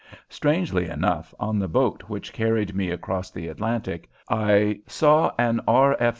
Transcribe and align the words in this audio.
Strangely 0.29 0.87
enough, 0.87 1.31
on 1.39 1.59
the 1.59 1.67
boat 1.67 2.01
which 2.07 2.33
carried 2.33 2.73
me 2.73 2.89
across 2.89 3.29
the 3.29 3.47
Atlantic 3.47 4.09
I 4.27 4.79
saw 4.87 5.31
an 5.37 5.61
R. 5.67 5.95